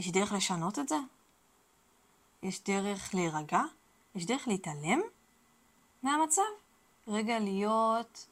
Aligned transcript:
יש 0.00 0.12
דרך 0.12 0.32
לשנות 0.32 0.78
את 0.78 0.88
זה? 0.88 0.96
יש 2.42 2.64
דרך 2.64 3.14
להירגע? 3.14 3.60
יש 4.14 4.26
דרך 4.26 4.48
להתעלם 4.48 5.00
מהמצב? 6.02 6.42
רגע 7.08 7.38
להיות 7.38 8.26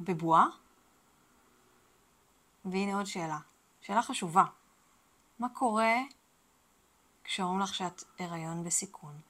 בבועה? 0.00 0.46
והנה 2.64 2.96
עוד 2.96 3.06
שאלה, 3.06 3.38
שאלה 3.80 4.02
חשובה. 4.02 4.44
מה 5.38 5.48
קורה 5.48 5.94
כשאומרים 7.24 7.60
לך 7.60 7.74
שאת 7.74 8.04
הריון 8.18 8.64
בסיכון? 8.64 9.20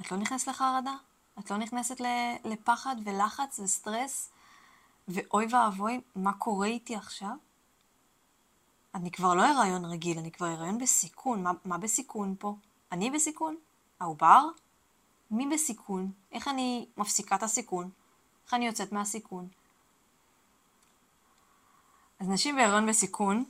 את 0.00 0.12
לא 0.12 0.18
נכנסת 0.18 0.48
לחרדה? 0.48 0.94
את 1.38 1.50
לא 1.50 1.56
נכנסת 1.56 2.00
לפחד 2.44 2.96
ולחץ 3.04 3.58
וסטרס? 3.58 4.32
ואוי 5.08 5.46
ואבוי, 5.50 6.00
מה 6.16 6.32
קורה 6.32 6.66
איתי 6.66 6.96
עכשיו? 6.96 7.36
אני 8.94 9.10
כבר 9.10 9.34
לא 9.34 9.42
הריון 9.42 9.84
רגיל, 9.84 10.18
אני 10.18 10.30
כבר 10.30 10.46
הריון 10.46 10.78
בסיכון. 10.78 11.42
מה, 11.42 11.52
מה 11.64 11.78
בסיכון 11.78 12.34
פה? 12.38 12.54
אני 12.92 13.10
בסיכון? 13.10 13.56
העובר? 14.00 14.40
מי 15.30 15.46
בסיכון? 15.46 16.12
איך 16.32 16.48
אני 16.48 16.86
מפסיקה 16.96 17.36
את 17.36 17.42
הסיכון? 17.42 17.90
איך 18.44 18.54
אני 18.54 18.66
יוצאת 18.66 18.92
מהסיכון? 18.92 19.48
אז 22.20 22.28
נשים 22.28 22.56
בהריון 22.56 22.86
בסיכון 22.86 23.44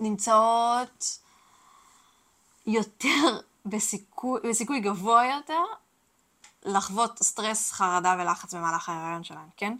נמצאות 0.00 1.18
יותר 2.66 3.40
בסיכוי, 3.66 4.40
בסיכוי 4.48 4.80
גבוה 4.80 5.26
יותר 5.26 5.62
לחוות 6.62 7.22
סטרס, 7.22 7.72
חרדה 7.72 8.16
ולחץ 8.18 8.54
במהלך 8.54 8.88
ההריון 8.88 9.24
שלהם, 9.24 9.48
כן? 9.56 9.76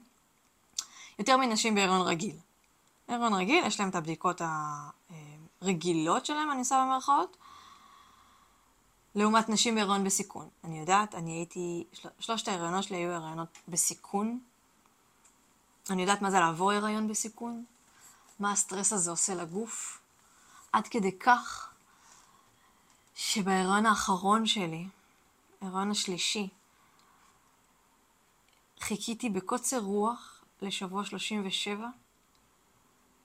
יותר 1.18 1.36
מנשים 1.36 1.74
בהריון 1.74 2.00
רגיל. 2.00 2.36
בהריון 3.18 3.34
רגיל, 3.34 3.64
יש 3.66 3.80
להם 3.80 3.88
את 3.88 3.94
הבדיקות 3.94 4.40
הרגילות 5.60 6.26
שלהם, 6.26 6.50
אני 6.50 6.58
עושה 6.58 6.84
במרכאות, 6.86 7.36
לעומת 9.14 9.48
נשים 9.48 9.74
בהריון 9.74 10.04
בסיכון. 10.04 10.48
אני 10.64 10.78
יודעת, 10.78 11.14
אני 11.14 11.30
הייתי, 11.32 11.84
של, 11.92 12.08
שלושת 12.20 12.48
ההריונות 12.48 12.84
שלי 12.84 12.96
היו 12.96 13.10
הריונות 13.10 13.58
בסיכון. 13.68 14.40
אני 15.90 16.02
יודעת 16.02 16.22
מה 16.22 16.30
זה 16.30 16.40
לעבור 16.40 16.72
הריון 16.72 17.08
בסיכון, 17.08 17.64
מה 18.40 18.52
הסטרס 18.52 18.92
הזה 18.92 19.10
עושה 19.10 19.34
לגוף. 19.34 20.00
עד 20.72 20.88
כדי 20.88 21.18
כך 21.18 21.70
שבהיריון 23.14 23.86
האחרון 23.86 24.46
שלי, 24.46 24.86
ההיריון 25.60 25.90
השלישי, 25.90 26.48
חיכיתי 28.80 29.30
בקוצר 29.30 29.78
רוח 29.78 30.44
לשבוע 30.62 31.04
37 31.04 31.88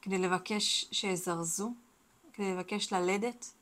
כדי 0.07 0.17
לבקש 0.17 0.85
שיזרזו, 0.91 1.73
כדי 2.33 2.53
לבקש 2.53 2.93
ללדת, 2.93 3.53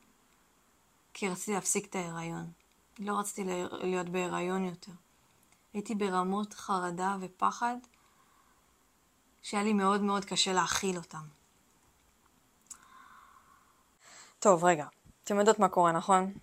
כי 1.13 1.29
רציתי 1.29 1.53
להפסיק 1.53 1.85
את 1.85 1.95
ההיריון. 1.95 2.51
לא 2.99 3.19
רציתי 3.19 3.43
להיות 3.71 4.09
בהיריון 4.09 4.65
יותר. 4.65 4.91
הייתי 5.73 5.95
ברמות 5.95 6.53
חרדה 6.53 7.17
ופחד 7.21 7.75
שהיה 9.41 9.63
לי 9.63 9.73
מאוד 9.73 10.01
מאוד 10.01 10.25
קשה 10.25 10.53
להכיל 10.53 10.97
אותם. 10.97 11.25
טוב, 14.39 14.65
רגע. 14.65 14.87
אתם 15.23 15.39
יודעות 15.39 15.59
מה 15.59 15.69
קורה, 15.69 15.91
נכון? 15.91 16.33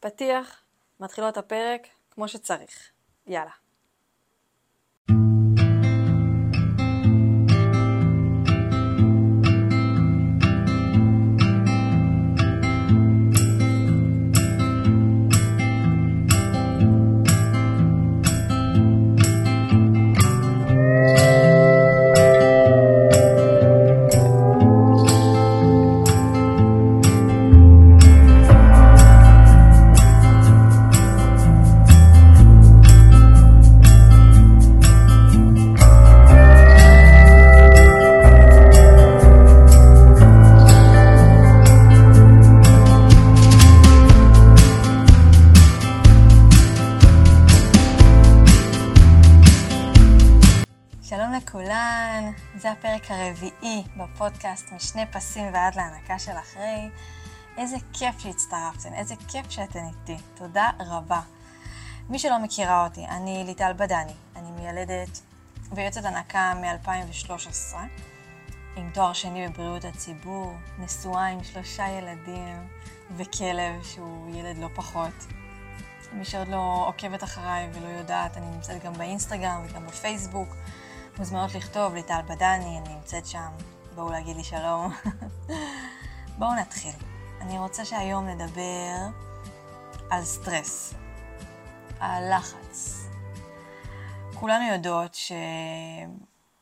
פתיח, 0.00 0.62
מתחילות 1.00 1.36
הפרק 1.36 1.86
כמו 2.10 2.28
שצריך. 2.28 2.88
יאללה. 3.26 3.52
הרביעי 53.10 53.84
בפודקאסט 53.96 54.72
משני 54.72 55.06
פסים 55.06 55.54
ועד 55.54 55.74
להנקה 55.74 56.18
של 56.18 56.32
אחרי. 56.32 56.90
איזה 57.56 57.76
כיף 57.92 58.18
שהצטרפתן, 58.18 58.94
איזה 58.94 59.14
כיף 59.28 59.50
שאתן 59.50 59.84
איתי. 59.88 60.22
תודה 60.34 60.70
רבה. 60.80 61.20
מי 62.08 62.18
שלא 62.18 62.38
מכירה 62.38 62.84
אותי, 62.84 63.06
אני 63.06 63.44
ליטל 63.46 63.72
בדני. 63.72 64.12
אני 64.36 64.50
מיילדת 64.50 65.20
ויועצת 65.72 66.04
הנקה 66.04 66.52
מ-2013, 66.54 67.76
עם 68.76 68.90
תואר 68.90 69.12
שני 69.12 69.48
בבריאות 69.48 69.84
הציבור, 69.84 70.52
נשואה 70.78 71.26
עם 71.26 71.44
שלושה 71.44 71.88
ילדים 71.88 72.68
וכלב 73.16 73.82
שהוא 73.82 74.36
ילד 74.36 74.58
לא 74.58 74.68
פחות. 74.74 75.26
מי 76.12 76.24
שעוד 76.24 76.48
לא 76.48 76.84
עוקבת 76.86 77.24
אחריי 77.24 77.68
ולא 77.72 77.88
יודעת, 77.88 78.36
אני 78.36 78.46
נמצאת 78.46 78.84
גם 78.84 78.92
באינסטגרם 78.92 79.64
וגם 79.68 79.86
בפייסבוק. 79.86 80.48
מוזמנות 81.18 81.54
לכתוב 81.54 81.94
ליטל 81.94 82.20
בדני, 82.28 82.78
אני 82.78 82.94
נמצאת 82.94 83.26
שם, 83.26 83.48
בואו 83.94 84.10
להגיד 84.10 84.36
לי 84.36 84.44
שלום. 84.44 84.92
בואו 86.38 86.54
נתחיל. 86.54 86.92
אני 87.40 87.58
רוצה 87.58 87.84
שהיום 87.84 88.26
נדבר 88.26 88.94
על 90.10 90.24
סטרס, 90.24 90.94
על 92.00 92.36
לחץ. 92.36 93.08
כולנו 94.34 94.72
יודעות 94.72 95.16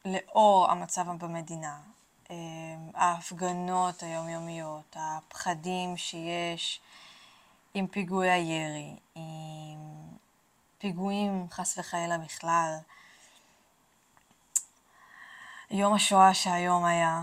שלאור 0.05 0.71
המצב 0.71 1.09
במדינה, 1.19 1.79
אה, 2.31 2.37
ההפגנות 2.95 4.03
היומיומיות, 4.03 4.97
הפחדים 5.01 5.97
שיש 5.97 6.81
עם 7.75 7.87
פיגועי 7.87 8.31
הירי, 8.31 8.97
עם 9.15 9.79
פיגועים 10.79 11.47
חס 11.51 11.79
וחלילה 11.79 12.19
בכלל, 12.19 12.77
יום 15.71 15.95
השואה 15.95 16.35
שהיום 16.35 16.85
היה, 16.85 17.23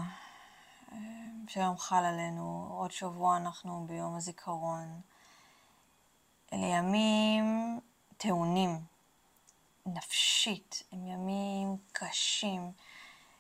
שהיום 1.47 1.77
חל 1.77 2.05
עלינו, 2.05 2.75
עוד 2.77 2.91
שבוע 2.91 3.37
אנחנו 3.37 3.85
ביום 3.87 4.15
הזיכרון. 4.15 5.01
אלה 6.53 6.65
ימים 6.65 7.79
טעונים, 8.17 8.79
נפשית, 9.85 10.83
הם 10.91 11.07
ימים 11.07 11.77
קשים, 11.91 12.71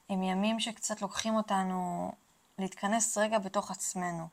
הם 0.09 0.23
ימים 0.23 0.59
שקצת 0.59 1.01
לוקחים 1.01 1.35
אותנו 1.35 2.11
להתכנס 2.59 3.17
רגע 3.17 3.39
בתוך 3.39 3.71
עצמנו. 3.71 4.27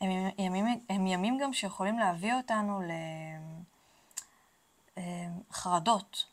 הם 0.00 0.10
ימים, 0.38 0.84
הם 0.88 1.06
ימים 1.06 1.38
גם 1.38 1.52
שיכולים 1.52 1.98
להביא 1.98 2.34
אותנו 2.34 2.80
לחרדות, 4.96 6.26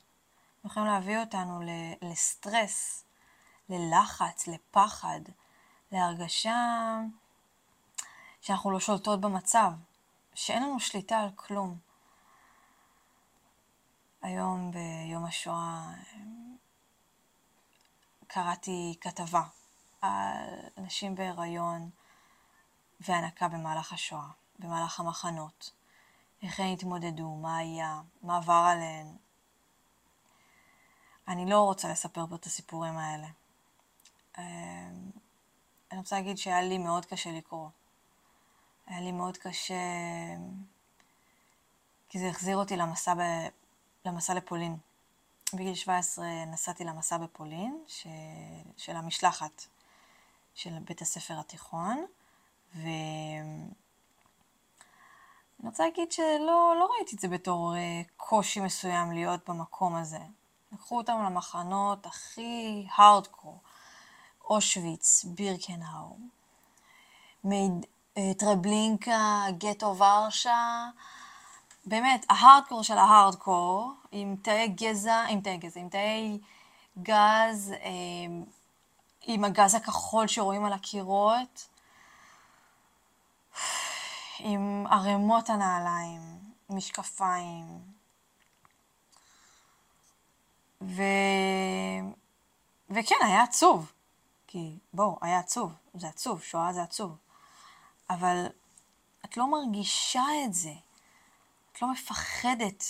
יכולים 0.68 0.88
להביא 0.88 1.18
אותנו 1.20 1.60
לסטרס, 2.02 3.06
ללחץ, 3.70 4.48
לפחד, 4.48 5.20
להרגשה 5.92 6.56
שאנחנו 8.42 8.72
לא 8.72 8.80
שולטות 8.80 9.22
במצב, 9.22 9.72
שאין 10.34 10.64
לנו 10.64 10.80
שליטה 10.80 11.20
על 11.20 11.30
כלום. 11.36 11.78
היום 14.22 14.72
ביום 14.72 15.26
השואה 15.26 15.92
קראתי 18.28 18.98
כתבה 19.02 19.44
על 20.02 20.48
נשים 20.78 21.16
בהיריון 21.16 21.90
והנקה 23.00 23.48
במהלך 23.48 23.94
השואה, 23.94 24.30
במהלך 24.60 25.00
המחנות. 25.00 25.72
איך 26.44 26.60
הן 26.60 26.74
התמודדו, 26.74 27.36
מה 27.36 27.58
היה, 27.58 28.02
מה 28.22 28.38
עבר 28.38 28.66
עליהן, 28.72 29.18
אני 31.28 31.50
לא 31.50 31.62
רוצה 31.62 31.90
לספר 31.90 32.26
פה 32.30 32.36
את 32.36 32.46
הסיפורים 32.46 32.98
האלה. 32.98 33.28
אמ, 34.38 34.44
אני 35.92 36.00
רוצה 36.00 36.16
להגיד 36.16 36.38
שהיה 36.38 36.62
לי 36.62 36.78
מאוד 36.78 37.06
קשה 37.06 37.32
לקרוא. 37.32 37.70
היה 38.88 39.02
לי 39.02 39.12
מאוד 39.12 39.38
קשה, 39.38 39.76
כי 42.10 42.20
זה 42.20 42.30
החזיר 42.30 42.58
אותי 42.58 42.78
למסע, 42.78 43.14
ב... 43.14 43.20
למסע 44.06 44.34
לפולין. 44.34 44.78
בגיל 45.54 45.76
17 45.76 46.26
נסעתי 46.46 46.84
למסע 46.84 47.18
בפולין, 47.18 47.84
ש... 47.88 48.08
של 48.78 48.96
המשלחת 48.96 49.66
של 50.56 50.80
בית 50.80 51.02
הספר 51.02 51.40
התיכון, 51.40 52.06
ואני 52.76 53.72
רוצה 55.64 55.86
להגיד 55.86 56.12
שלא 56.12 56.76
לא 56.80 56.90
ראיתי 56.96 57.16
את 57.16 57.20
זה 57.22 57.28
בתור 57.28 57.76
אה, 57.76 58.02
קושי 58.18 58.60
מסוים 58.60 59.12
להיות 59.12 59.50
במקום 59.50 59.96
הזה. 59.96 60.20
לקחו 60.72 60.98
אותם 60.98 61.24
למחנות 61.26 62.06
הכי 62.06 62.88
הארדקור, 62.96 63.60
אושוויץ, 64.50 65.26
בירקנהאו, 65.26 66.18
מיד, 67.44 67.86
אה, 68.18 68.34
טרבלינקה, 68.38 69.44
גטו 69.58 69.98
ורשה, 69.98 70.88
באמת, 71.86 72.26
ההארדקור 72.30 72.84
של 72.84 72.98
ההארדקור, 72.98 73.94
עם 74.12 74.36
תאי 74.42 74.68
גזע, 74.68 75.26
עם 75.30 75.42
תאי 75.42 75.58
גזע, 75.58 75.80
עם 75.80 75.90
תאי 75.90 76.40
גז, 77.02 77.74
אה, 77.82 77.90
עם 79.22 79.44
הגז 79.44 79.76
הכחול 79.76 80.28
שרואים 80.28 80.66
על 80.66 80.74
הקירות, 80.74 81.68
עם 84.40 84.88
ערימות 84.90 85.50
הנעליים, 85.50 86.22
משקפיים. 86.70 87.97
ו... 90.82 91.02
וכן, 92.90 93.16
היה 93.24 93.44
עצוב. 93.44 93.92
כי 94.48 94.78
בואו, 94.94 95.18
היה 95.22 95.40
עצוב. 95.40 95.74
זה 95.94 96.08
עצוב, 96.08 96.42
שואה 96.42 96.74
זה 96.74 96.84
עצוב. 96.84 97.18
אבל 98.10 98.46
את 99.26 99.38
לא 99.38 99.52
מרגישה 99.52 100.24
את 100.46 100.54
זה. 100.54 100.74
את 101.72 101.82
לא 101.82 101.92
מפחדת 101.92 102.84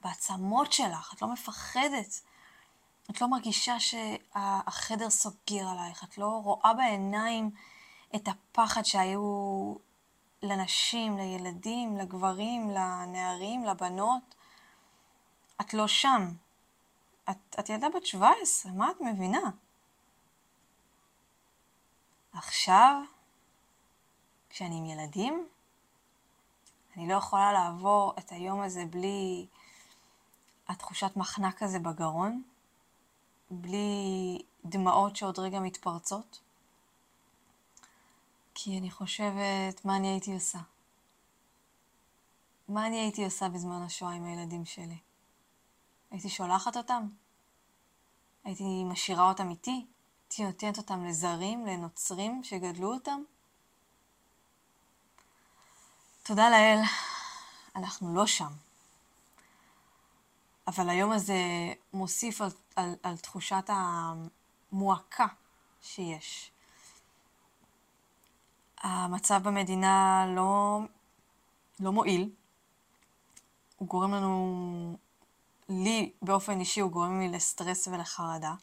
בעצמות 0.00 0.72
שלך, 0.72 1.14
את 1.14 1.22
לא 1.22 1.28
מפחדת. 1.32 2.20
את 3.10 3.20
לא 3.20 3.28
מרגישה 3.28 3.80
שהחדר 3.80 5.10
סוגר 5.10 5.68
עלייך, 5.68 6.04
את 6.04 6.18
לא 6.18 6.40
רואה 6.44 6.74
בעיניים 6.74 7.50
את 8.14 8.28
הפחד 8.28 8.84
שהיו 8.84 9.74
לנשים, 10.42 11.18
לילדים, 11.18 11.96
לגברים, 11.96 12.70
לנערים, 12.70 13.64
לבנות. 13.64 14.34
את 15.60 15.74
לא 15.74 15.86
שם. 15.86 16.28
את, 17.30 17.56
את 17.60 17.68
ילדה 17.68 17.86
בת 17.96 18.06
17, 18.06 18.72
מה 18.72 18.90
את 18.90 19.00
מבינה? 19.00 19.50
עכשיו, 22.32 23.02
כשאני 24.50 24.78
עם 24.78 24.86
ילדים, 24.86 25.48
אני 26.96 27.08
לא 27.08 27.14
יכולה 27.14 27.52
לעבור 27.52 28.14
את 28.18 28.32
היום 28.32 28.60
הזה 28.60 28.84
בלי 28.84 29.46
התחושת 30.68 31.16
מחנק 31.16 31.62
הזה 31.62 31.78
בגרון, 31.78 32.42
בלי 33.50 34.38
דמעות 34.64 35.16
שעוד 35.16 35.38
רגע 35.38 35.60
מתפרצות, 35.60 36.40
כי 38.54 38.78
אני 38.78 38.90
חושבת 38.90 39.84
מה 39.84 39.96
אני 39.96 40.08
הייתי 40.08 40.34
עושה. 40.34 40.58
מה 42.68 42.86
אני 42.86 43.00
הייתי 43.00 43.24
עושה 43.24 43.48
בזמן 43.48 43.82
השואה 43.82 44.12
עם 44.12 44.24
הילדים 44.24 44.64
שלי? 44.64 44.98
הייתי 46.10 46.28
שולחת 46.28 46.76
אותם? 46.76 47.08
הייתי 48.44 48.84
משאירה 48.84 49.28
אותם 49.28 49.50
איתי? 49.50 49.86
הייתי 50.30 50.44
נותנת 50.44 50.78
אותם 50.78 51.04
לזרים, 51.04 51.66
לנוצרים 51.66 52.44
שגדלו 52.44 52.94
אותם? 52.94 53.22
תודה 56.22 56.50
לאל, 56.50 56.78
אנחנו 57.76 58.14
לא 58.14 58.26
שם. 58.26 58.50
אבל 60.66 60.88
היום 60.88 61.12
הזה 61.12 61.34
מוסיף 61.92 62.40
על, 62.40 62.50
על, 62.76 62.94
על 63.02 63.16
תחושת 63.16 63.70
המועקה 64.72 65.26
שיש. 65.82 66.50
המצב 68.78 69.42
במדינה 69.42 70.24
לא, 70.36 70.80
לא 71.80 71.92
מועיל. 71.92 72.30
הוא 73.76 73.88
גורם 73.88 74.14
לנו, 74.14 74.96
לי 75.70 76.12
באופן 76.22 76.60
אישי, 76.60 76.80
הוא 76.80 76.90
גורם 76.90 77.20
לי 77.20 77.28
לסטרס 77.28 77.88
ולחרדה. 77.88 78.54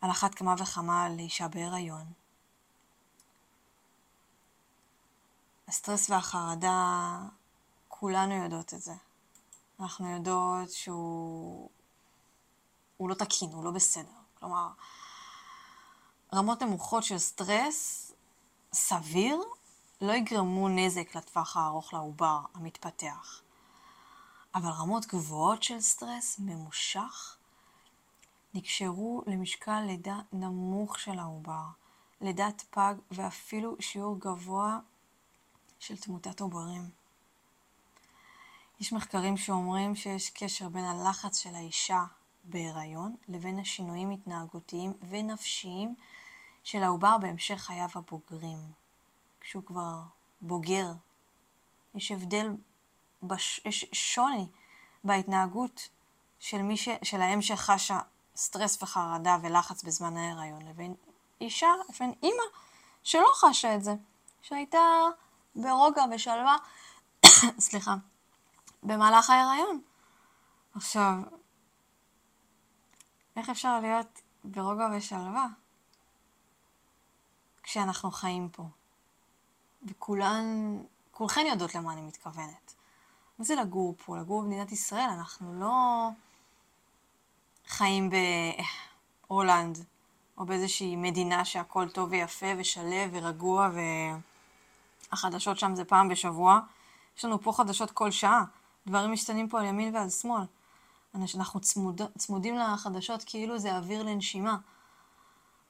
על 0.00 0.10
אחת 0.10 0.34
כמה 0.34 0.54
וכמה 0.58 1.08
לאישה 1.08 1.48
בהיריון. 1.48 2.12
הסטרס 5.68 6.10
והחרדה, 6.10 7.18
כולנו 7.88 8.34
יודעות 8.34 8.74
את 8.74 8.82
זה. 8.82 8.94
אנחנו 9.80 10.10
יודעות 10.10 10.70
שהוא 10.70 11.70
הוא 12.96 13.10
לא 13.10 13.14
תקין, 13.14 13.52
הוא 13.52 13.64
לא 13.64 13.70
בסדר. 13.70 14.12
כלומר, 14.34 14.68
רמות 16.34 16.62
נמוכות 16.62 17.04
של 17.04 17.18
סטרס 17.18 18.12
סביר 18.72 19.42
לא 20.00 20.12
יגרמו 20.12 20.68
נזק 20.68 21.16
לטווח 21.16 21.56
הארוך 21.56 21.94
לעובר 21.94 22.40
המתפתח. 22.54 23.42
אבל 24.54 24.70
רמות 24.70 25.06
גבוהות 25.06 25.62
של 25.62 25.80
סטרס 25.80 26.38
ממושך 26.38 27.36
נקשרו 28.54 29.22
למשקל 29.26 29.80
לידה 29.86 30.18
נמוך 30.32 30.98
של 30.98 31.18
העובר, 31.18 31.64
לידת 32.20 32.64
פג 32.70 32.94
ואפילו 33.10 33.76
שיעור 33.80 34.16
גבוה 34.18 34.78
של 35.78 35.96
תמותת 35.96 36.40
עוברים. 36.40 36.90
יש 38.80 38.92
מחקרים 38.92 39.36
שאומרים 39.36 39.96
שיש 39.96 40.30
קשר 40.30 40.68
בין 40.68 40.84
הלחץ 40.84 41.38
של 41.38 41.54
האישה 41.54 42.04
בהיריון 42.44 43.16
לבין 43.28 43.58
השינויים 43.58 44.10
התנהגותיים 44.10 44.92
ונפשיים 45.08 45.94
של 46.64 46.82
העובר 46.82 47.18
בהמשך 47.18 47.56
חייו 47.56 47.88
הבוגרים. 47.94 48.58
כשהוא 49.40 49.64
כבר 49.64 50.00
בוגר, 50.40 50.92
יש 51.94 52.12
הבדל, 52.12 52.50
בש... 53.22 53.60
יש 53.64 53.86
שוני 53.92 54.46
בהתנהגות 55.04 55.88
של, 56.38 56.62
מי 56.62 56.76
ש... 56.76 56.88
של 57.02 57.22
האם 57.22 57.42
שחשה 57.42 57.98
סטרס 58.36 58.82
וחרדה 58.82 59.36
ולחץ 59.42 59.82
בזמן 59.82 60.16
ההיריון, 60.16 60.68
לבין 60.68 60.94
אישה, 61.40 61.68
לבין 61.88 62.12
אימא 62.22 62.42
שלא 63.02 63.28
חשה 63.34 63.74
את 63.74 63.84
זה, 63.84 63.94
שהייתה 64.42 64.78
ברוגע 65.54 66.04
ושלווה, 66.14 66.56
סליחה, 67.58 67.94
במהלך 68.82 69.30
ההיריון. 69.30 69.80
עכשיו, 70.74 71.12
איך 73.36 73.50
אפשר 73.50 73.80
להיות 73.80 74.20
ברוגע 74.44 74.88
ושלווה 74.96 75.46
כשאנחנו 77.62 78.10
חיים 78.10 78.48
פה? 78.48 78.62
וכולן, 79.82 80.46
כולכן 81.10 81.46
יודעות 81.46 81.74
למה 81.74 81.92
אני 81.92 82.00
מתכוונת. 82.00 82.69
מה 83.40 83.44
זה 83.44 83.54
לגור 83.54 83.94
פה? 84.04 84.18
לגור 84.18 84.42
במדינת 84.42 84.72
ישראל, 84.72 85.10
אנחנו 85.18 85.60
לא 85.60 86.08
חיים 87.66 88.10
בהולנד, 89.28 89.84
או 90.38 90.46
באיזושהי 90.46 90.96
מדינה 90.96 91.44
שהכל 91.44 91.88
טוב 91.88 92.10
ויפה 92.10 92.46
ושלב 92.58 93.10
ורגוע 93.12 93.70
והחדשות 95.12 95.58
שם 95.58 95.74
זה 95.74 95.84
פעם 95.84 96.08
בשבוע. 96.08 96.60
יש 97.18 97.24
לנו 97.24 97.40
פה 97.40 97.52
חדשות 97.52 97.90
כל 97.90 98.10
שעה. 98.10 98.44
דברים 98.86 99.12
משתנים 99.12 99.48
פה 99.48 99.60
על 99.60 99.66
ימין 99.66 99.96
ועל 99.96 100.10
שמאל. 100.10 100.42
אנחנו 101.14 101.60
צמוד, 101.60 102.00
צמודים 102.18 102.58
לחדשות 102.58 103.22
כאילו 103.26 103.58
זה 103.58 103.76
אוויר 103.76 104.02
לנשימה. 104.02 104.56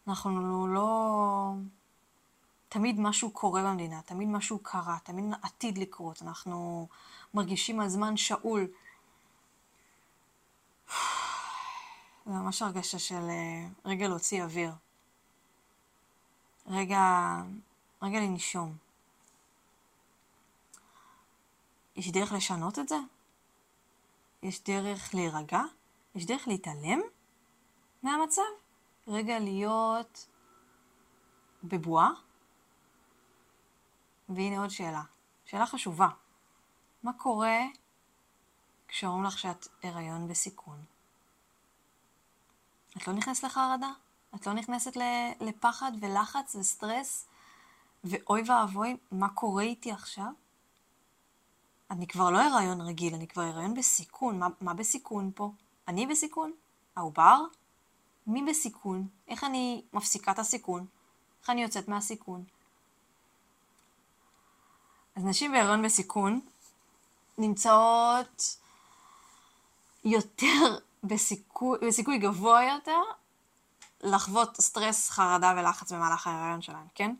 אנחנו 0.09 0.67
לא... 0.67 1.53
תמיד 2.71 3.01
משהו 3.01 3.31
קורה 3.31 3.63
במדינה, 3.63 4.03
תמיד 4.03 4.29
משהו 4.29 4.59
קרה, 4.59 4.99
תמיד 5.05 5.25
עתיד 5.43 5.79
לקרות. 5.79 6.23
אנחנו 6.23 6.89
מרגישים 7.35 7.81
על 7.81 7.89
זמן 7.89 8.17
שאול. 8.17 8.67
זה 12.27 12.33
ממש 12.33 12.63
הרגשה 12.63 12.99
של 12.99 13.29
אה, 13.29 13.67
רגע 13.85 14.09
להוציא 14.09 14.43
אוויר. 14.43 14.73
רגע, 16.67 17.35
רגע 18.03 18.21
לנשום. 18.21 18.77
יש 21.97 22.11
דרך 22.11 22.33
לשנות 22.33 22.79
את 22.79 22.89
זה? 22.89 22.99
יש 24.43 24.65
דרך 24.65 25.15
להירגע? 25.15 25.63
יש 26.15 26.27
דרך 26.27 26.49
להתעלם 26.49 27.01
מהמצב? 28.03 28.43
רגע 29.09 29.39
להיות 29.39 30.27
בבועה? 31.65 32.30
והנה 34.31 34.61
עוד 34.61 34.71
שאלה, 34.71 35.03
שאלה 35.45 35.67
חשובה. 35.67 36.09
מה 37.03 37.13
קורה 37.13 37.59
כשאומרים 38.89 39.25
לך 39.25 39.39
שאת 39.39 39.69
הריון 39.83 40.29
בסיכון? 40.29 40.85
את 42.97 43.09
לא 43.09 43.15
נכנסת 43.15 43.45
לחרדה? 43.45 43.91
את 44.35 44.47
לא 44.47 44.53
נכנסת 44.53 44.97
לפחד 45.41 45.93
ולחץ 46.01 46.55
וסטרס? 46.55 47.27
ואוי 48.05 48.43
ואבוי, 48.47 48.97
מה 49.13 49.29
קורה 49.29 49.63
איתי 49.63 49.93
עכשיו? 49.93 50.33
אני 51.91 52.07
כבר 52.07 52.31
לא 52.31 52.39
הריון 52.43 52.81
רגיל, 52.81 53.15
אני 53.15 53.27
כבר 53.27 53.43
הריון 53.43 53.75
בסיכון. 53.75 54.39
מה, 54.39 54.49
מה 54.61 54.75
בסיכון 54.75 55.31
פה? 55.35 55.53
אני 55.89 56.07
בסיכון? 56.07 56.53
העובר? 56.97 57.41
מי 58.27 58.43
בסיכון? 58.43 59.09
איך 59.29 59.45
אני 59.45 59.83
מפסיקה 59.93 60.33
את 60.33 60.39
הסיכון? 60.39 60.87
איך 61.41 61.51
אני 61.51 61.63
יוצאת 61.63 61.89
מהסיכון? 61.89 62.45
אז 65.21 65.27
נשים 65.27 65.53
בהיריון 65.53 65.83
בסיכון 65.83 66.41
נמצאות 67.39 68.57
יותר 70.05 70.79
בסיכוי, 71.05 71.79
בסיכוי 71.87 72.19
גבוה 72.19 72.63
יותר 72.65 73.01
לחוות 74.01 74.61
סטרס, 74.61 75.11
חרדה 75.11 75.55
ולחץ 75.57 75.93
במהלך 75.93 76.27
ההיריון 76.27 76.63
שלהן, 76.63 76.87
כן? 76.95 77.15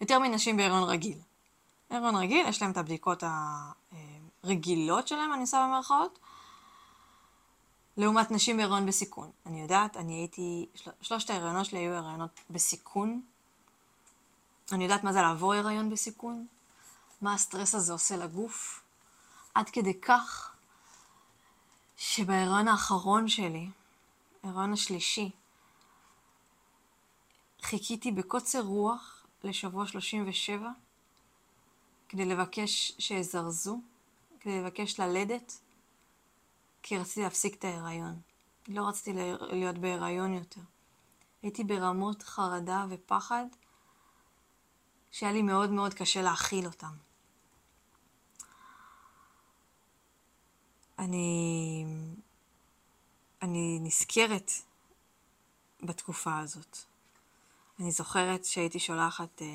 יותר 0.00 0.18
מנשים 0.18 0.56
בהיריון 0.56 0.82
רגיל. 0.82 1.18
בהיריון 1.90 2.16
רגיל, 2.16 2.46
יש 2.48 2.62
להם 2.62 2.70
את 2.70 2.76
הבדיקות 2.76 3.22
הרגילות 4.42 5.08
שלהם, 5.08 5.32
אני 5.32 5.40
עושה 5.40 5.66
במרכאות, 5.68 6.18
לעומת 7.96 8.30
נשים 8.30 8.56
בהיריון 8.56 8.86
בסיכון. 8.86 9.30
אני 9.46 9.60
יודעת, 9.60 9.96
אני 9.96 10.14
הייתי, 10.14 10.66
של, 10.74 10.90
שלושת 11.02 11.30
ההיריונות 11.30 11.66
שלי 11.66 11.78
היו 11.78 11.92
הריונות 11.92 12.40
בסיכון. 12.50 13.22
אני 14.72 14.84
יודעת 14.84 15.04
מה 15.04 15.12
זה 15.12 15.22
לעבור 15.22 15.54
הריון 15.54 15.90
בסיכון, 15.90 16.46
מה 17.24 17.34
הסטרס 17.34 17.74
הזה 17.74 17.92
עושה 17.92 18.16
לגוף. 18.16 18.82
עד 19.54 19.70
כדי 19.70 20.00
כך 20.00 20.54
שבהיריון 21.96 22.68
האחרון 22.68 23.28
שלי, 23.28 23.68
ההיריון 24.42 24.72
השלישי, 24.72 25.30
חיכיתי 27.62 28.12
בקוצר 28.12 28.60
רוח 28.60 29.26
לשבוע 29.44 29.86
37 29.86 30.70
כדי 32.08 32.24
לבקש 32.24 32.92
שיזרזו, 32.98 33.80
כדי 34.40 34.60
לבקש 34.62 35.00
ללדת, 35.00 35.60
כי 36.82 36.98
רציתי 36.98 37.22
להפסיק 37.22 37.54
את 37.54 37.64
ההיריון. 37.64 38.20
לא 38.68 38.88
רציתי 38.88 39.12
להיות 39.50 39.78
בהיריון 39.78 40.34
יותר. 40.34 40.60
הייתי 41.42 41.64
ברמות 41.64 42.22
חרדה 42.22 42.86
ופחד 42.90 43.46
שהיה 45.10 45.32
לי 45.32 45.42
מאוד 45.42 45.70
מאוד 45.70 45.94
קשה 45.94 46.22
להכיל 46.22 46.66
אותם. 46.66 47.13
אני, 50.98 51.84
אני 53.42 53.78
נזכרת 53.82 54.50
בתקופה 55.82 56.38
הזאת. 56.38 56.78
אני 57.80 57.90
זוכרת 57.90 58.44
שהייתי 58.44 58.78
שולחת, 58.78 59.42
אה, 59.42 59.46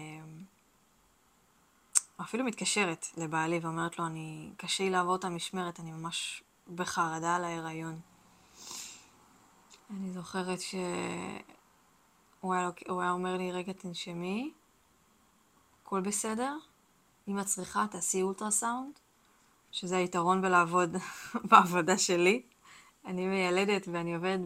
אפילו 2.22 2.46
מתקשרת 2.46 3.06
לבעלי 3.18 3.60
ואומרת 3.60 4.00
לו, 4.00 4.06
אני, 4.06 4.52
קשה 4.58 4.84
לי 4.84 4.90
לעבור 4.90 5.16
את 5.16 5.24
המשמרת, 5.24 5.80
אני 5.80 5.92
ממש 5.92 6.44
בחרדה 6.76 7.36
על 7.36 7.44
ההיריון. 7.44 8.00
אני 9.90 10.12
זוכרת 10.12 10.60
שהוא 10.62 12.54
היה, 12.54 12.70
היה 12.88 13.12
אומר 13.12 13.38
לי, 13.38 13.52
רגע 13.52 13.74
תנשמי, 13.74 14.54
הכל 15.84 16.02
בסדר, 16.02 16.58
אם 17.28 17.40
את 17.40 17.46
צריכה 17.46 17.86
תעשי 17.92 18.22
אולטרסאונד, 18.22 19.00
שזה 19.72 19.98
היתרון 19.98 20.42
בלעבוד 20.42 20.96
בעבודה 21.52 21.98
שלי. 21.98 22.42
אני 23.06 23.28
מיילדת 23.28 23.88
ואני 23.92 24.16
עובדת 24.16 24.40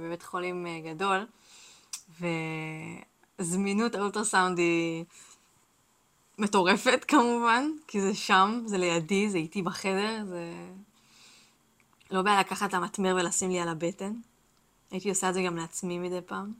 בבית 0.00 0.22
חולים 0.22 0.66
אה, 0.66 0.80
גדול, 0.92 1.26
וזמינות 3.40 3.94
האולטרסאונד 3.94 4.58
היא 4.58 5.04
מטורפת 6.38 7.04
כמובן, 7.08 7.70
כי 7.86 8.00
זה 8.00 8.14
שם, 8.14 8.62
זה 8.66 8.78
לידי, 8.78 9.30
זה 9.30 9.38
איתי 9.38 9.62
בחדר, 9.62 10.24
זה... 10.28 10.52
לא 12.10 12.22
בעיה 12.22 12.40
לקחת 12.40 12.68
את 12.68 12.74
המטמר 12.74 13.16
ולשים 13.20 13.50
לי 13.50 13.60
על 13.60 13.68
הבטן. 13.68 14.12
הייתי 14.90 15.08
עושה 15.08 15.28
את 15.28 15.34
זה 15.34 15.42
גם 15.42 15.56
לעצמי 15.56 15.98
מדי 15.98 16.20
פעם. 16.26 16.52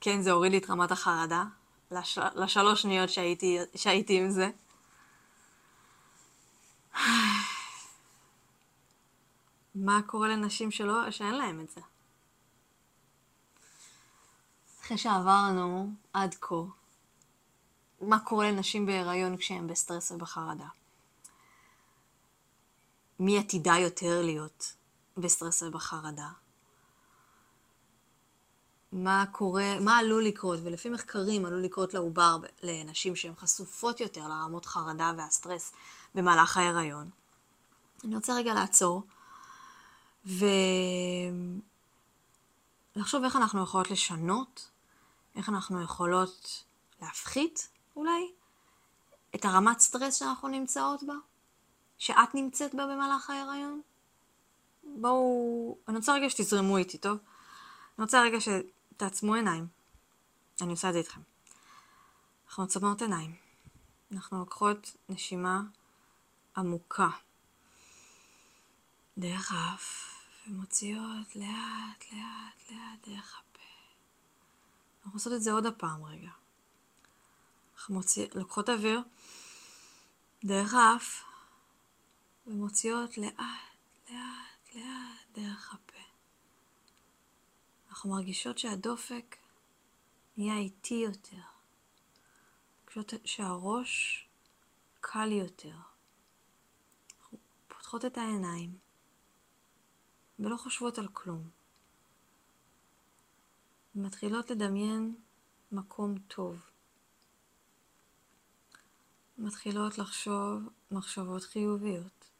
כן, 0.00 0.22
זה 0.22 0.32
הוריד 0.32 0.52
לי 0.52 0.58
את 0.58 0.70
רמת 0.70 0.90
החרדה, 0.90 1.44
לש... 1.90 2.18
לשלוש 2.34 2.82
שניות 2.82 3.10
שהייתי, 3.10 3.58
שהייתי 3.74 4.18
עם 4.18 4.30
זה. 4.30 4.50
מה 9.74 10.00
קורה 10.06 10.28
לנשים 10.28 10.70
שלא, 10.70 11.10
שאין 11.10 11.34
להן 11.34 11.60
את 11.60 11.70
זה? 11.70 11.80
אחרי 14.80 14.98
שעברנו 14.98 15.90
עד 16.12 16.34
כה, 16.40 16.54
מה 18.00 18.18
קורה 18.18 18.50
לנשים 18.50 18.86
בהיריון 18.86 19.36
כשהן 19.36 19.66
בסטרס 19.66 20.10
ובחרדה? 20.10 20.68
מי 23.20 23.38
עתידה 23.38 23.74
יותר 23.78 24.22
להיות 24.22 24.72
בסטרס 25.16 25.62
ובחרדה? 25.62 26.28
מה 28.92 29.24
קורה, 29.32 29.80
מה 29.80 29.98
עלול 29.98 30.24
לקרות, 30.24 30.60
ולפי 30.62 30.88
מחקרים 30.88 31.46
עלול 31.46 31.64
לקרות 31.64 31.94
לעובר 31.94 32.38
לנשים 32.62 33.16
שהן 33.16 33.34
חשופות 33.34 34.00
יותר 34.00 34.28
לרמות 34.28 34.66
חרדה 34.66 35.12
והסטרס 35.16 35.72
במהלך 36.14 36.56
ההיריון. 36.56 37.10
אני 38.04 38.16
רוצה 38.16 38.34
רגע 38.34 38.54
לעצור 38.54 39.02
ולחשוב 42.96 43.24
איך 43.24 43.36
אנחנו 43.36 43.62
יכולות 43.62 43.90
לשנות, 43.90 44.70
איך 45.36 45.48
אנחנו 45.48 45.82
יכולות 45.82 46.64
להפחית 47.02 47.68
אולי 47.96 48.30
את 49.34 49.44
הרמת 49.44 49.80
סטרס 49.80 50.14
שאנחנו 50.14 50.48
נמצאות 50.48 51.02
בה, 51.02 51.14
שאת 51.98 52.34
נמצאת 52.34 52.74
בה 52.74 52.86
במהלך 52.86 53.30
ההיריון. 53.30 53.80
בואו, 54.84 55.76
אני 55.88 55.96
רוצה 55.96 56.14
רגע 56.14 56.30
שתזרמו 56.30 56.76
איתי, 56.76 56.98
טוב? 56.98 57.18
אני 57.98 58.04
רוצה 58.04 58.22
רגע 58.22 58.40
שתעצמו 58.98 59.34
עיניים. 59.34 59.66
אני 60.60 60.70
עושה 60.70 60.88
את 60.88 60.92
זה 60.92 60.98
איתכם. 60.98 61.20
אנחנו 62.46 62.64
עוצמות 62.64 63.02
עיניים. 63.02 63.34
אנחנו 64.12 64.38
לוקחות 64.38 64.96
נשימה 65.08 65.62
עמוקה 66.56 67.08
דרך 69.18 69.52
האף, 69.52 70.14
ומוציאות 70.48 71.36
לאט, 71.36 72.12
לאט, 72.12 72.70
לאט 72.70 73.08
דרך 73.08 73.38
הפה. 73.38 73.62
אנחנו 74.98 75.16
עושות 75.16 75.32
את 75.32 75.42
זה 75.42 75.52
עוד 75.52 75.66
הפעם 75.66 76.04
רגע. 76.04 76.30
אנחנו 77.76 77.94
מוציא, 77.94 78.26
לוקחות 78.34 78.68
אוויר 78.68 79.00
דרך 80.44 80.74
האף, 80.74 81.24
ומוציאות 82.46 83.18
לאט, 83.18 83.38
לאט, 84.10 84.74
לאט 84.74 85.26
דרך 85.34 85.74
הפה. 85.74 85.97
אנחנו 87.98 88.10
מרגישות 88.10 88.58
שהדופק 88.58 89.36
נהיה 90.36 90.58
איטי 90.58 90.94
יותר. 90.94 91.42
פשוט 92.84 93.12
שהראש 93.24 94.26
קל 95.00 95.32
יותר. 95.32 95.74
פותחות 97.68 98.04
את 98.04 98.18
העיניים 98.18 98.78
ולא 100.38 100.56
חושבות 100.56 100.98
על 100.98 101.08
כלום. 101.12 101.50
מתחילות 103.94 104.50
לדמיין 104.50 105.16
מקום 105.72 106.18
טוב. 106.18 106.70
מתחילות 109.38 109.98
לחשוב 109.98 110.62
מחשבות 110.90 111.42
חיוביות. 111.42 112.30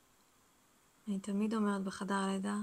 אני 1.09 1.19
תמיד 1.21 1.55
אומרת 1.55 1.85
בחדר 1.85 2.15
הלידה 2.15 2.57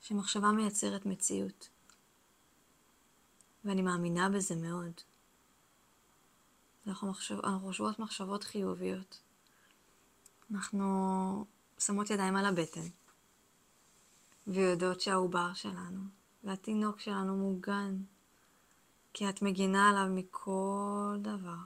שמחשבה 0.00 0.52
מייצרת 0.52 1.06
מציאות. 1.06 1.68
ואני 3.64 3.82
מאמינה 3.82 4.28
בזה 4.28 4.56
מאוד. 4.56 4.92
אנחנו, 6.86 7.10
מחשב, 7.10 7.38
אנחנו 7.44 7.66
חושבות 7.66 7.98
מחשבות 7.98 8.44
חיוביות. 8.44 9.22
אנחנו 10.50 11.44
שמות 11.78 12.10
ידיים 12.10 12.36
על 12.36 12.46
הבטן, 12.46 12.88
ויודעות 14.46 15.00
שהעובר 15.00 15.54
שלנו 15.54 16.00
והתינוק 16.44 17.00
שלנו 17.00 17.36
מוגן, 17.36 17.96
כי 19.12 19.28
את 19.28 19.42
מגינה 19.42 19.90
עליו 19.90 20.06
מכל 20.14 21.16
דבר. 21.22 21.56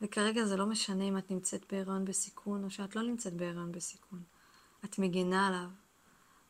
וכרגע 0.00 0.44
זה 0.44 0.56
לא 0.56 0.66
משנה 0.66 1.04
אם 1.04 1.18
את 1.18 1.30
נמצאת 1.30 1.72
בהיריון 1.72 2.04
בסיכון 2.04 2.64
או 2.64 2.70
שאת 2.70 2.96
לא 2.96 3.02
נמצאת 3.02 3.34
בהיריון 3.34 3.72
בסיכון. 3.72 4.22
את 4.84 4.98
מגינה 4.98 5.46
עליו. 5.46 5.68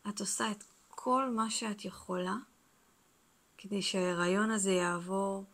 את 0.09 0.21
עושה 0.21 0.51
את 0.51 0.65
כל 0.89 1.31
מה 1.31 1.51
שאת 1.51 1.85
יכולה 1.85 2.37
כדי 3.65 3.83
שההיריון 3.83 4.51
הזה 4.51 4.71
יעבור 4.71 5.45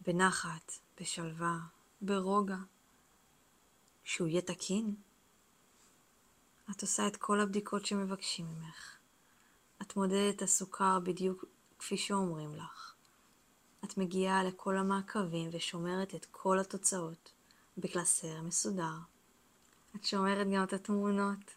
בנחת, 0.00 0.72
בשלווה, 1.00 1.58
ברוגע. 2.00 2.56
שהוא 4.04 4.28
יהיה 4.28 4.42
תקין. 4.42 4.94
את 6.70 6.82
עושה 6.82 7.06
את 7.06 7.16
כל 7.16 7.40
הבדיקות 7.40 7.86
שמבקשים 7.86 8.46
ממך. 8.46 8.96
את 9.82 9.96
מודדת 9.96 10.42
הסוכר 10.42 10.98
בדיוק 11.00 11.44
כפי 11.78 11.96
שאומרים 11.96 12.54
לך. 12.54 12.94
את 13.84 13.98
מגיעה 13.98 14.44
לכל 14.44 14.76
המעקבים 14.76 15.50
ושומרת 15.52 16.14
את 16.14 16.26
כל 16.30 16.58
התוצאות 16.58 17.32
בקלסר 17.78 18.42
מסודר. 18.42 18.96
את 19.96 20.04
שומרת 20.04 20.46
גם 20.54 20.64
את 20.64 20.72
התמונות 20.72 21.54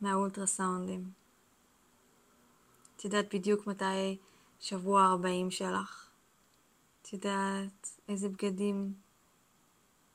מהאולטרסאונדים. 0.00 1.10
את 2.96 3.04
יודעת 3.04 3.34
בדיוק 3.34 3.66
מתי 3.66 4.18
שבוע 4.60 5.04
40 5.04 5.50
שלך. 5.50 6.10
את 7.02 7.12
יודעת 7.12 7.98
איזה 8.08 8.28
בגדים 8.28 8.94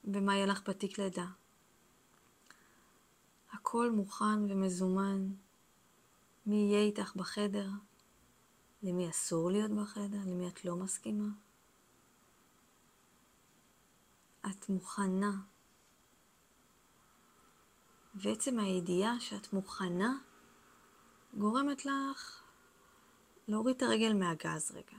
ומה 0.03 0.35
יהיה 0.35 0.45
לך 0.45 0.69
בתיק 0.69 0.99
לידה. 0.99 1.25
הכל 3.51 3.91
מוכן 3.91 4.51
ומזומן. 4.51 5.27
מי 6.45 6.55
יהיה 6.55 6.81
איתך 6.81 7.15
בחדר? 7.15 7.69
למי 8.83 9.09
אסור 9.09 9.51
להיות 9.51 9.71
בחדר? 9.71 10.19
למי 10.25 10.47
את 10.47 10.65
לא 10.65 10.75
מסכימה? 10.75 11.27
את 14.49 14.69
מוכנה. 14.69 15.31
ועצם 18.15 18.59
הידיעה 18.59 19.19
שאת 19.19 19.53
מוכנה 19.53 20.17
גורמת 21.37 21.85
לך 21.85 22.44
להוריד 23.47 23.75
את 23.75 23.81
הרגל 23.81 24.13
מהגז 24.13 24.71
רגע. 24.71 24.97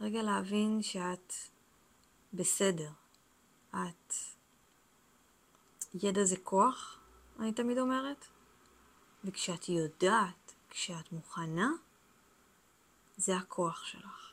רגע 0.00 0.22
להבין 0.22 0.82
שאת 0.82 1.32
בסדר. 2.34 2.90
את... 3.70 4.14
ידע 5.94 6.24
זה 6.24 6.36
כוח, 6.36 6.98
אני 7.38 7.52
תמיד 7.52 7.78
אומרת. 7.78 8.26
וכשאת 9.24 9.68
יודעת, 9.68 10.54
כשאת 10.70 11.12
מוכנה, 11.12 11.70
זה 13.16 13.36
הכוח 13.36 13.84
שלך. 13.84 14.32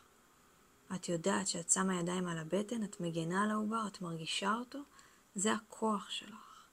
את 0.96 1.10
יודעת 1.10 1.48
שאת 1.48 1.70
שמה 1.70 1.96
ידיים 1.96 2.28
על 2.28 2.38
הבטן, 2.38 2.84
את 2.84 3.00
מגנה 3.00 3.44
על 3.44 3.52
העובר, 3.52 3.88
את 3.88 4.02
מרגישה 4.02 4.54
אותו, 4.54 4.80
זה 5.36 5.54
הכוח 5.54 6.10
שלך. 6.10 6.64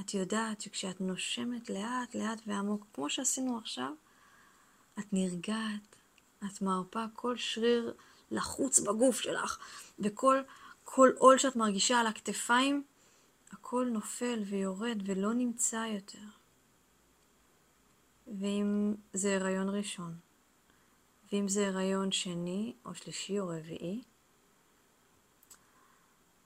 את 0.00 0.14
יודעת 0.14 0.60
שכשאת 0.60 1.00
נושמת 1.00 1.70
לאט 1.70 2.14
לאט 2.14 2.40
ועמוק, 2.46 2.86
כמו 2.94 3.10
שעשינו 3.10 3.58
עכשיו, 3.58 3.92
את 4.98 5.12
נרגעת, 5.12 5.96
את 6.38 6.62
מרפה 6.62 7.04
כל 7.14 7.36
שריר 7.36 7.94
לחוץ 8.30 8.78
בגוף 8.78 9.20
שלך, 9.20 9.58
וכל 9.98 10.42
כל 10.84 11.10
עול 11.18 11.38
שאת 11.38 11.56
מרגישה 11.56 12.00
על 12.00 12.06
הכתפיים, 12.06 12.84
הכל 13.50 13.88
נופל 13.92 14.42
ויורד 14.46 15.02
ולא 15.04 15.34
נמצא 15.34 15.86
יותר. 15.94 16.28
ואם 18.26 18.94
זה 19.12 19.36
הריון 19.36 19.68
ראשון, 19.68 20.18
ואם 21.32 21.48
זה 21.48 21.68
הריון 21.68 22.12
שני, 22.12 22.74
או 22.84 22.94
שלישי, 22.94 23.40
או 23.40 23.48
רביעי, 23.48 24.02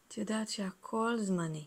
את 0.08 0.18
יודעת 0.18 0.48
שהכל 0.48 1.16
זמני. 1.18 1.66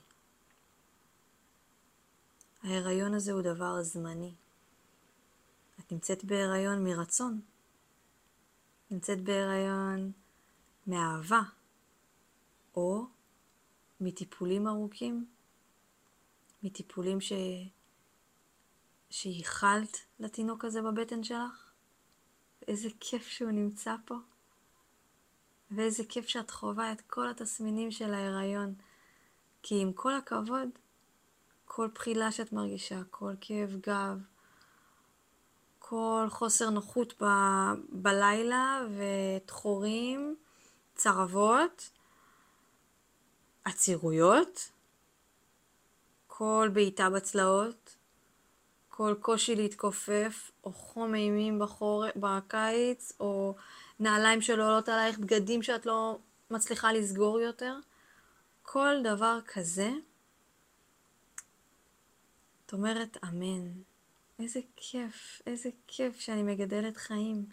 ההיריון 2.64 3.14
הזה 3.14 3.32
הוא 3.32 3.42
דבר 3.42 3.84
זמני. 3.84 4.34
את 5.86 5.92
נמצאת 5.92 6.26
בהיריון 6.26 6.84
מרצון. 6.84 7.42
נמצאת 8.92 9.22
בהיריון 9.22 10.12
מאהבה, 10.88 11.42
או 12.76 13.06
מטיפולים 14.02 14.68
ארוכים, 14.68 15.26
מטיפולים 16.64 17.22
ש... 17.22 17.34
שייחלת 19.10 19.98
לתינוק 20.20 20.66
הזה 20.66 20.82
בבטן 20.82 21.24
שלך, 21.24 21.72
ואיזה 22.62 22.90
כיף 23.00 23.28
שהוא 23.28 23.52
נמצא 23.52 23.96
פה, 24.06 24.16
ואיזה 25.72 26.04
כיף 26.10 26.28
שאת 26.28 26.52
חווה 26.52 26.92
את 26.92 27.02
כל 27.02 27.30
התסמינים 27.30 27.92
של 27.92 28.14
ההיריון, 28.14 28.74
כי 29.64 29.82
עם 29.82 29.94
כל 29.94 30.16
הכבוד, 30.16 30.70
כל 31.66 31.90
בחילה 31.96 32.32
שאת 32.32 32.54
מרגישה, 32.54 33.02
כל 33.12 33.34
כאב 33.42 33.76
גב, 33.82 34.18
כל 35.90 36.28
חוסר 36.30 36.70
נוחות 36.70 37.24
ב, 37.24 37.26
בלילה 37.90 38.82
ותחורים, 38.98 40.36
צרבות, 40.96 41.90
עצירויות, 43.64 44.72
כל 46.28 46.70
בעיטה 46.74 47.10
בצלעות, 47.10 47.96
כל 48.90 49.16
קושי 49.22 49.56
להתכופף, 49.56 50.52
או 50.64 50.74
חום 50.74 51.16
אימים 51.16 51.60
בחור... 51.60 52.06
בקיץ, 52.16 53.14
או 53.20 53.56
נעליים 54.00 54.42
שלא 54.42 54.68
עולות 54.68 54.90
עלייך, 54.90 55.20
בגדים 55.20 55.64
שאת 55.64 55.86
לא 55.86 56.18
מצליחה 56.52 56.94
לסגור 56.94 57.40
יותר, 57.40 57.76
כל 58.64 58.96
דבר 59.04 59.40
כזה, 59.46 59.92
את 62.66 62.74
אומרת 62.74 63.18
אמן. 63.24 63.95
איזה 64.40 64.60
כיף, 64.76 65.42
איזה 65.48 65.70
כיף 65.88 66.20
שאני 66.20 66.44
מגדלת 66.44 66.98
חיים. 66.98 67.46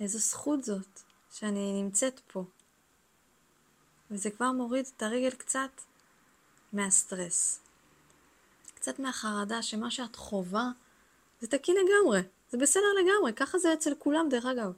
איזו 0.00 0.18
זכות 0.18 0.64
זאת 0.64 1.00
שאני 1.32 1.82
נמצאת 1.82 2.20
פה. 2.26 2.44
וזה 4.10 4.30
כבר 4.30 4.52
מוריד 4.52 4.86
את 4.96 5.02
הרגל 5.02 5.30
קצת 5.30 5.70
מהסטרס. 6.72 7.60
קצת 8.74 8.98
מהחרדה 8.98 9.62
שמה 9.62 9.90
שאת 9.90 10.16
חווה 10.16 10.70
זה 11.40 11.46
תקין 11.46 11.76
לגמרי, 11.76 12.20
זה 12.50 12.58
בסדר 12.58 12.92
לגמרי, 13.02 13.32
ככה 13.32 13.58
זה 13.58 13.72
אצל 13.74 13.94
כולם 13.98 14.28
דרך 14.30 14.46
אגב. 14.46 14.72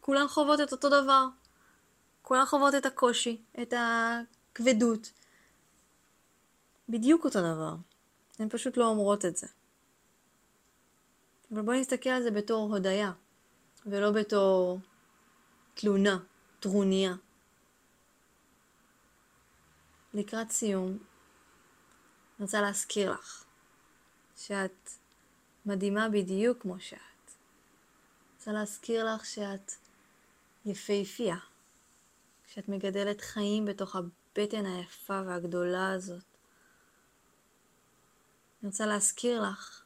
כולן 0.00 0.28
חוות 0.28 0.60
את 0.60 0.72
אותו 0.72 0.88
דבר. 0.88 1.26
כולן 2.22 2.46
חוות 2.46 2.74
את 2.74 2.86
הקושי, 2.86 3.42
את 3.62 3.74
הכבדות. 3.76 5.12
בדיוק 6.88 7.24
אותו 7.24 7.40
דבר. 7.40 7.74
הן 8.38 8.48
פשוט 8.48 8.76
לא 8.76 8.86
אומרות 8.86 9.24
את 9.24 9.36
זה. 9.36 9.46
אבל 11.54 11.62
בואי 11.62 11.80
נסתכל 11.80 12.10
על 12.10 12.22
זה 12.22 12.30
בתור 12.30 12.72
הודיה, 12.72 13.12
ולא 13.86 14.10
בתור 14.10 14.80
תלונה, 15.74 16.18
טרוניה. 16.60 17.14
לקראת 20.14 20.50
סיום, 20.50 20.90
אני 20.90 20.98
רוצה 22.40 22.60
להזכיר 22.60 23.12
לך 23.12 23.44
שאת 24.36 24.90
מדהימה 25.66 26.08
בדיוק 26.08 26.62
כמו 26.62 26.80
שאת. 26.80 26.98
אני 26.98 28.36
רוצה 28.38 28.52
להזכיר 28.52 29.14
לך 29.14 29.26
שאת 29.26 29.72
יפהפייה, 30.64 31.36
שאת 32.46 32.68
מגדלת 32.68 33.20
חיים 33.20 33.64
בתוך 33.64 33.96
הבטן 33.96 34.66
היפה 34.66 35.20
והגדולה 35.26 35.92
הזאת. 35.92 36.24
אני 38.62 38.70
רוצה 38.70 38.86
להזכיר 38.86 39.42
לך 39.42 39.83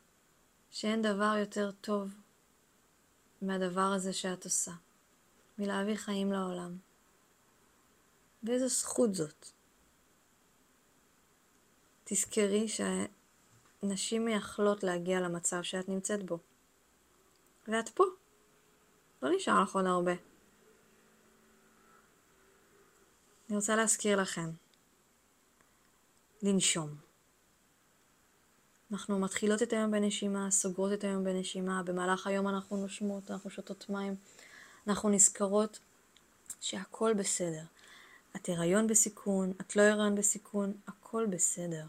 שאין 0.71 1.03
דבר 1.03 1.35
יותר 1.41 1.71
טוב 1.71 2.09
מהדבר 3.43 3.93
הזה 3.97 4.13
שאת 4.13 4.45
עושה, 4.45 4.73
מלהביא 5.59 5.97
חיים 5.97 6.33
לעולם. 6.33 6.77
ואיזו 8.43 8.69
זכות 8.69 9.15
זאת. 9.15 9.47
תזכרי 12.05 12.67
שנשים 12.69 14.25
מייחלות 14.25 14.85
להגיע 14.85 15.21
למצב 15.21 15.63
שאת 15.63 15.89
נמצאת 15.89 16.23
בו. 16.23 16.39
ואת 17.69 17.89
פה. 17.89 18.05
לא 19.23 19.31
נשאר 19.37 19.63
לך 19.63 19.75
עוד 19.75 19.87
הרבה. 19.87 20.13
אני 23.49 23.57
רוצה 23.57 23.77
להזכיר 23.77 24.21
לכם 24.21 24.51
לנשום. 26.43 27.08
אנחנו 28.93 29.19
מתחילות 29.19 29.63
את 29.63 29.73
היום 29.73 29.91
בנשימה, 29.91 30.51
סוגרות 30.51 30.93
את 30.93 31.05
היום 31.05 31.25
בנשימה, 31.25 31.83
במהלך 31.83 32.27
היום 32.27 32.49
אנחנו 32.49 32.77
נושמות, 32.77 33.31
אנחנו 33.31 33.51
שותות 33.51 33.87
מים, 33.89 34.15
אנחנו 34.87 35.09
נזכרות 35.09 35.79
שהכל 36.61 37.15
בסדר. 37.15 37.63
את 38.37 38.49
הריון 38.49 38.87
בסיכון, 38.87 39.53
את 39.61 39.77
לא 39.77 39.83
הריון 39.83 40.15
בסיכון, 40.15 40.73
הכל 40.87 41.27
בסדר. 41.31 41.85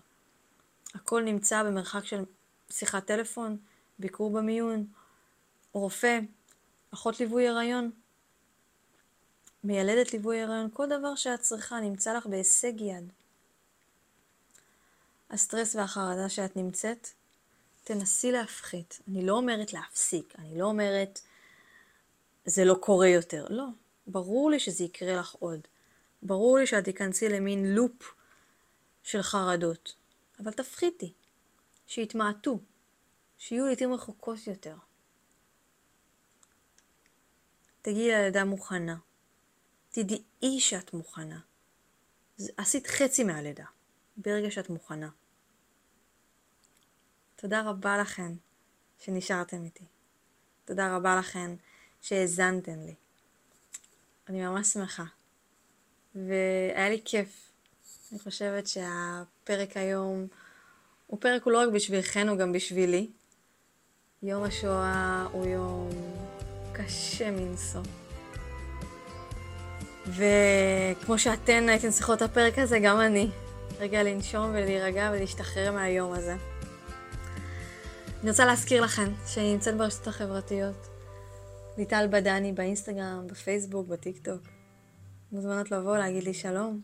הכל 0.96 1.24
נמצא 1.24 1.64
במרחק 1.64 2.06
של 2.06 2.24
שיחת 2.70 3.06
טלפון, 3.06 3.58
ביקור 4.00 4.32
במיון, 4.32 4.88
רופא, 5.74 6.20
אחות 6.94 7.20
ליווי 7.20 7.48
הריון, 7.48 7.92
מיילדת 9.64 10.14
ליווי 10.14 10.42
הריון, 10.42 10.70
כל 10.74 10.86
דבר 10.86 11.16
שאת 11.16 11.40
צריכה 11.40 11.80
נמצא 11.80 12.14
לך 12.14 12.26
בהישג 12.26 12.82
יד. 12.82 13.12
הסטרס 15.30 15.76
והחרדה 15.76 16.30
שאת 16.30 16.56
נמצאת, 16.56 17.08
תנסי 17.84 18.32
להפחית. 18.32 19.00
אני 19.08 19.26
לא 19.26 19.34
אומרת 19.34 19.74
להפסיק, 19.74 20.34
אני 20.38 20.60
לא 20.60 20.66
אומרת 20.66 21.20
זה 22.46 22.66
לא 22.66 22.76
קורה 22.76 23.08
יותר. 23.08 23.46
לא, 23.50 23.66
ברור 24.08 24.52
לי 24.52 24.60
שזה 24.60 24.84
יקרה 24.84 25.16
לך 25.16 25.34
עוד. 25.34 25.60
ברור 26.24 26.58
לי 26.58 26.68
שאת 26.68 26.84
תיכנסי 26.84 27.30
למין 27.30 27.76
לופ 27.76 28.14
של 29.04 29.22
חרדות. 29.22 29.96
אבל 30.40 30.52
תפחיתי, 30.52 31.14
שיתמעטו, 31.88 32.60
שיהיו 33.38 33.66
לעיתים 33.66 33.94
רחוקות 33.94 34.48
יותר. 34.48 34.76
תגיעי 37.82 38.12
ללידה 38.12 38.46
מוכנה. 38.46 38.98
תדעי 39.90 40.60
שאת 40.60 40.94
מוכנה. 40.94 41.40
עשית 42.58 42.88
חצי 42.88 43.24
מהלידה, 43.24 43.66
ברגע 44.18 44.52
שאת 44.52 44.70
מוכנה. 44.70 45.10
תודה 47.36 47.62
רבה 47.62 47.98
לכן 47.98 48.32
שנשארתם 49.00 49.64
איתי. 49.64 49.86
תודה 50.66 50.96
רבה 50.96 51.16
לכן 51.20 51.52
שהאזנתן 52.02 52.80
לי. 52.80 52.96
אני 54.30 54.42
ממש 54.46 54.68
שמחה. 54.68 55.04
והיה 56.16 56.90
לי 56.90 57.02
כיף. 57.06 57.52
אני 58.12 58.20
חושבת 58.20 58.68
שהפרק 58.68 59.78
היום 59.78 60.28
הוא 61.08 61.20
פרק 61.22 61.44
הוא 61.44 61.54
לא 61.54 61.60
רק 61.60 61.70
בשבילכן, 61.74 62.30
הוא 62.30 62.38
גם 62.38 62.52
בשבילי. 62.52 63.10
יום 64.24 64.44
השואה 64.44 65.28
הוא 65.32 65.46
יום 65.46 65.90
קשה 66.74 67.32
מנשוא. 67.32 67.82
וכמו 70.06 71.20
שאתן 71.20 71.70
הייתן 71.70 71.92
צריכות 71.92 72.18
את 72.18 72.22
הפרק 72.22 72.60
הזה, 72.60 72.80
גם 72.80 73.00
אני. 73.00 73.30
רגע 73.80 74.04
לנשום 74.04 74.50
ולהירגע 74.50 75.12
ולהשתחרר 75.14 75.72
מהיום 75.72 76.14
הזה. 76.14 76.36
אני 78.22 78.30
רוצה 78.30 78.46
להזכיר 78.46 78.82
לכם 78.82 79.12
שאני 79.28 79.54
נמצאת 79.54 79.78
ברשתות 79.78 80.08
החברתיות. 80.08 80.88
ליטל 81.78 82.08
בדני 82.12 82.54
באינסטגרם, 82.54 83.28
בפייסבוק, 83.28 83.88
בטיקטוק. 83.88 84.42
מוזמנות 85.32 85.72
לבוא, 85.72 85.98
להגיד 85.98 86.24
לי 86.24 86.34
שלום. 86.34 86.82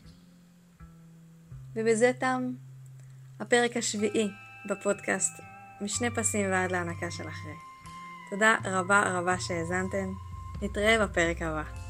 ובזה 1.75 2.11
תם 2.19 2.51
הפרק 3.39 3.77
השביעי 3.77 4.27
בפודקאסט, 4.69 5.33
משני 5.81 6.09
פסים 6.15 6.51
ועד 6.51 6.71
להנקה 6.71 7.11
של 7.11 7.23
אחרי. 7.23 7.55
תודה 8.29 8.55
רבה 8.65 9.19
רבה 9.19 9.39
שהאזנתם. 9.39 10.13
נתראה 10.61 11.07
בפרק 11.07 11.41
הבא. 11.41 11.84